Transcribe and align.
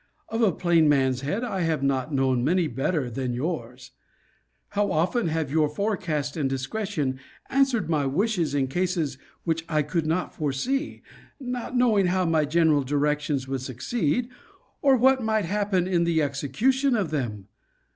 Of 0.29 0.41
a 0.41 0.51
plain 0.51 0.89
man's 0.89 1.21
head, 1.21 1.43
I 1.43 1.61
have 1.61 1.83
not 1.83 2.11
known 2.11 2.43
many 2.43 2.65
better 2.65 3.07
than 3.07 3.35
yours. 3.35 3.91
How 4.69 4.91
often 4.91 5.27
have 5.27 5.51
your 5.51 5.69
forecast 5.69 6.35
and 6.35 6.49
discretion 6.49 7.19
answered 7.51 7.87
my 7.87 8.07
wishes 8.07 8.55
in 8.55 8.67
cases 8.67 9.19
which 9.43 9.63
I 9.69 9.83
could 9.83 10.07
not 10.07 10.33
foresee, 10.33 11.03
not 11.39 11.77
knowing 11.77 12.07
how 12.07 12.25
my 12.25 12.45
general 12.45 12.81
directions 12.81 13.47
would 13.47 13.61
succeed, 13.61 14.29
or 14.81 14.97
what 14.97 15.21
might 15.21 15.45
happen 15.45 15.87
in 15.87 16.03
the 16.03 16.23
execution 16.23 16.95
of 16.95 17.11
them! 17.11 17.47